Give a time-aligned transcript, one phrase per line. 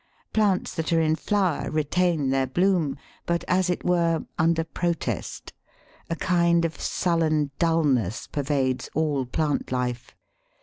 [0.33, 5.53] Plants that are in flower retain their bloom, but, as it were, under protest.
[6.09, 10.15] A kind of sullen dulness pervades all plant life.